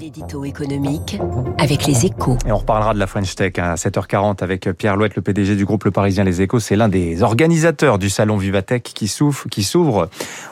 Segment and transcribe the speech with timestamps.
[0.00, 1.20] L'édito économique
[1.58, 2.36] avec les échos.
[2.46, 5.54] Et on reparlera de la French Tech hein, à 7h40 avec Pierre Louette, le PDG
[5.54, 6.58] du groupe Le Parisien Les Échos.
[6.58, 10.08] C'est l'un des organisateurs du salon Vivatech qui s'ouvre, qui s'ouvre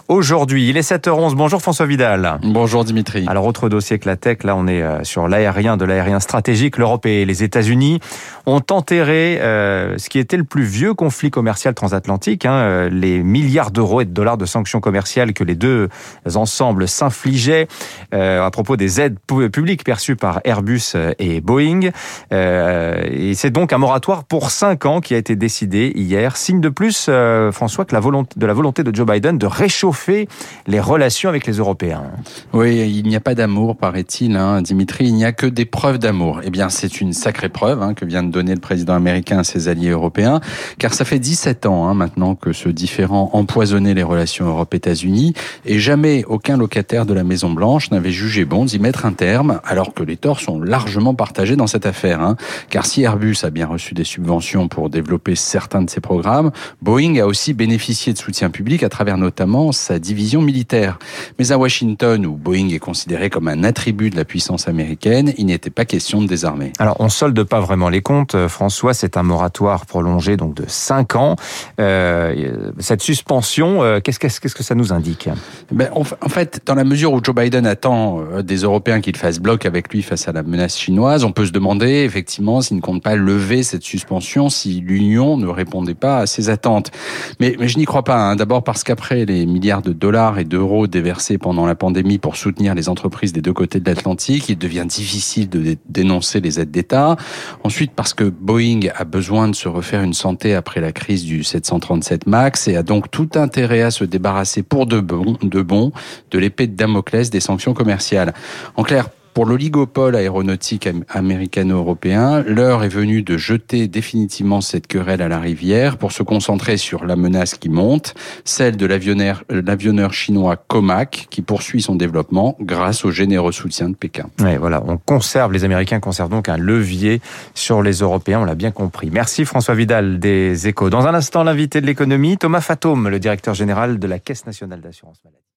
[0.08, 0.68] aujourd'hui.
[0.68, 1.34] Il est 7h11.
[1.34, 2.38] Bonjour François Vidal.
[2.44, 3.24] Bonjour Dimitri.
[3.26, 6.78] Alors autre dossier que la tech, là on est euh, sur l'aérien, de l'aérien stratégique.
[6.78, 8.00] L'Europe et les États-Unis
[8.46, 13.22] ont enterré euh, ce qui était le plus vieux conflit commercial transatlantique, hein, euh, les
[13.22, 15.88] milliards d'euros et de dollars de sanctions commerciales que les deux
[16.34, 17.68] ensembles s'infligeaient
[18.14, 19.18] euh, à propos des aides
[19.50, 21.90] public perçu par Airbus et Boeing.
[22.32, 26.36] Euh, et c'est donc un moratoire pour 5 ans qui a été décidé hier.
[26.36, 29.46] Signe de plus, euh, François, que la volonté, de la volonté de Joe Biden de
[29.46, 30.28] réchauffer
[30.66, 32.04] les relations avec les Européens.
[32.52, 35.06] Oui, il n'y a pas d'amour, paraît-il, hein, Dimitri.
[35.06, 36.40] Il n'y a que des preuves d'amour.
[36.44, 39.44] Eh bien, c'est une sacrée preuve hein, que vient de donner le président américain à
[39.44, 40.40] ses alliés européens,
[40.78, 45.78] car ça fait 17 ans hein, maintenant que ce différent empoisonnait les relations Europe-États-Unis, et
[45.78, 49.21] jamais aucun locataire de la Maison Blanche n'avait jugé bon d'y mettre un terme,
[49.64, 52.20] alors que les torts sont largement partagés dans cette affaire.
[52.20, 52.36] Hein.
[52.70, 57.18] Car si Airbus a bien reçu des subventions pour développer certains de ses programmes, Boeing
[57.20, 60.98] a aussi bénéficié de soutien public à travers notamment sa division militaire.
[61.38, 65.46] Mais à Washington, où Boeing est considéré comme un attribut de la puissance américaine, il
[65.46, 66.72] n'était pas question de désarmer.
[66.78, 70.64] Alors on solde pas vraiment les comptes, euh, François, c'est un moratoire prolongé donc de
[70.66, 71.36] 5 ans.
[71.80, 75.28] Euh, cette suspension, euh, qu'est-ce, qu'est-ce, qu'est-ce que ça nous indique?
[75.70, 79.40] Ben, En fait, dans la mesure où Joe Biden attend euh, des Européens qu'ils fassent
[79.40, 82.82] bloc avec lui face à la menace chinoise, on peut se demander effectivement s'il ne
[82.82, 86.90] compte pas lever cette suspension si l'Union ne répondait pas à ses attentes.
[87.38, 88.18] Mais, mais je n'y crois pas.
[88.18, 88.36] Hein.
[88.36, 92.74] D'abord parce qu'après les milliards de dollars et d'euros déversés pendant la pandémie pour soutenir
[92.74, 97.16] les entreprises des deux côtés de l'Atlantique, il devient difficile de dénoncer les aides d'État.
[97.62, 101.44] Ensuite parce que Boeing a besoin de se refaire une santé après la crise du
[101.44, 105.92] 737 MAX et a donc tout intérêt à se débarrasser pour de bon de, bon,
[106.30, 108.34] de l'épée de Damoclès des sanctions commerciales.
[108.76, 109.01] En clair,
[109.34, 115.96] pour l'oligopole aéronautique américano-européen, l'heure est venue de jeter définitivement cette querelle à la rivière
[115.96, 121.82] pour se concentrer sur la menace qui monte, celle de l'avionneur chinois Comac qui poursuit
[121.82, 124.28] son développement grâce au généreux soutien de Pékin.
[124.40, 127.20] Ouais, voilà, on conserve, les Américains conservent donc un levier
[127.54, 129.10] sur les Européens, on l'a bien compris.
[129.10, 130.90] Merci François Vidal des Échos.
[130.90, 134.80] Dans un instant, l'invité de l'économie, Thomas Fatome, le directeur général de la Caisse nationale
[134.80, 135.51] d'assurance maladie.